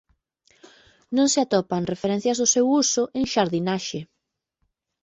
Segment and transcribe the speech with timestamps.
[1.15, 3.99] Non se atopan referencias do seu uso en xardinaxe.